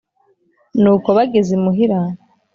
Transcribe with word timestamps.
Nuko 0.81 1.07
bageze 1.17 1.51
imuhira, 1.57 1.97